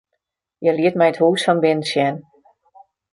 [0.61, 2.15] Hja liet my it hûs fan binnen sjen.